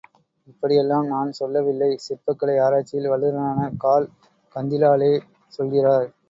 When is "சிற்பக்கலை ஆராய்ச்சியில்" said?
2.05-3.11